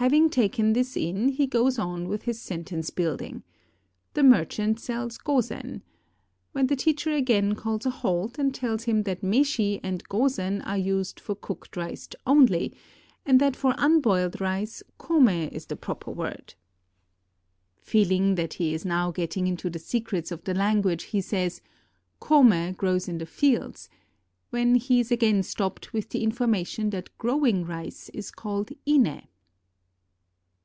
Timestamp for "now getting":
18.84-19.48